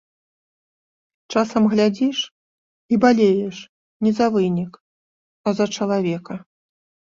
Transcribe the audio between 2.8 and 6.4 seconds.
і балееш не за вынік, а за чалавека.